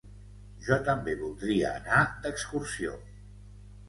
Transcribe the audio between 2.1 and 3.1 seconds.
d'excursió